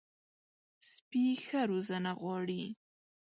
[0.91, 2.63] سپي ښه روزنه غواړي.